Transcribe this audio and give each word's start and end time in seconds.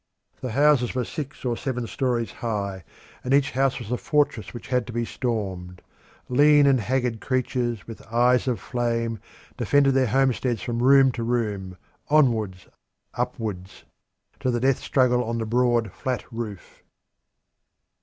The 0.39 0.53
houses 0.53 0.95
were 0.95 1.05
six 1.05 1.45
or 1.45 1.55
seven 1.55 1.85
storeys 1.85 2.31
high, 2.31 2.83
and 3.23 3.35
each 3.35 3.51
house 3.51 3.77
was 3.77 3.91
a 3.91 3.97
fortress 3.97 4.51
which 4.51 4.69
had 4.69 4.87
to 4.87 4.91
be 4.93 5.05
stormed. 5.05 5.83
Lean 6.27 6.65
and 6.65 6.79
haggard 6.79 7.21
creatures, 7.21 7.85
with 7.85 8.01
eyes 8.11 8.47
of 8.47 8.59
flame, 8.59 9.19
defended 9.57 9.93
their 9.93 10.07
homesteads 10.07 10.63
from 10.63 10.81
room 10.81 11.11
to 11.11 11.21
room, 11.21 11.77
onwards, 12.09 12.67
upwards, 13.13 13.83
to 14.39 14.49
the 14.49 14.59
death 14.59 14.79
struggle 14.79 15.23
on 15.23 15.37
the 15.37 15.45
broad, 15.45 15.91
flat 15.91 16.23
roof. 16.31 16.81